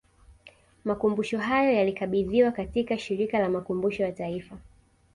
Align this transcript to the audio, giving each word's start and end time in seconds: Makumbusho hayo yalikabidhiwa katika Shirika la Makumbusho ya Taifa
Makumbusho 0.83 1.37
hayo 1.39 1.71
yalikabidhiwa 1.71 2.51
katika 2.51 2.97
Shirika 2.97 3.39
la 3.39 3.49
Makumbusho 3.49 4.03
ya 4.03 4.11
Taifa 4.11 4.57